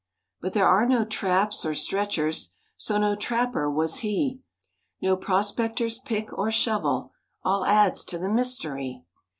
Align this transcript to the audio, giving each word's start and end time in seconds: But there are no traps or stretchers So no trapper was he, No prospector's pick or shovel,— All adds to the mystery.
But 0.41 0.53
there 0.53 0.67
are 0.67 0.87
no 0.87 1.05
traps 1.05 1.63
or 1.63 1.75
stretchers 1.75 2.53
So 2.75 2.97
no 2.97 3.15
trapper 3.15 3.69
was 3.69 3.97
he, 3.97 4.41
No 4.99 5.15
prospector's 5.15 5.99
pick 5.99 6.35
or 6.35 6.49
shovel,— 6.49 7.11
All 7.43 7.67
adds 7.67 8.03
to 8.05 8.17
the 8.17 8.27
mystery. 8.29 9.03